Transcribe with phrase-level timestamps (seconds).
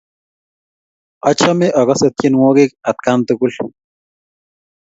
[1.29, 3.51] Achame akase tyenwogik atkan tukul